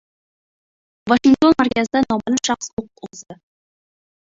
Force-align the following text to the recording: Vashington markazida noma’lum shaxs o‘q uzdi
Vashington 1.11 1.53
markazida 1.59 2.01
noma’lum 2.07 2.41
shaxs 2.51 2.73
o‘q 2.85 2.89
uzdi 3.11 3.41